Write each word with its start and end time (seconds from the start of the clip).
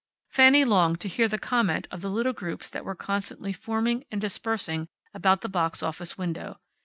Fanny 0.31 0.65
longed 0.65 0.99
to 1.01 1.07
hear 1.07 1.27
the 1.27 1.37
comment 1.37 1.87
of 1.91 2.01
the 2.01 2.09
little 2.09 2.33
groups 2.33 2.71
that 2.71 2.83
were 2.83 2.95
constantly 2.95 3.53
forming 3.53 4.03
and 4.09 4.19
dispersing 4.19 4.87
about 5.13 5.41
the 5.41 5.47
box 5.47 5.83
office 5.83 6.17
window. 6.17 6.59